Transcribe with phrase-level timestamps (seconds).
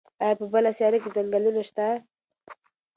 [0.23, 1.85] ایا په بله سیاره کې ځنګلونه شته؟